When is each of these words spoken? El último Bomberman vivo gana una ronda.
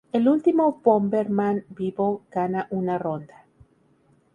El 0.11 0.27
último 0.27 0.81
Bomberman 0.83 1.63
vivo 1.69 2.23
gana 2.31 2.65
una 2.71 2.97
ronda. 2.97 3.45